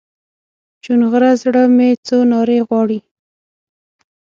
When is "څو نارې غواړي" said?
2.07-2.99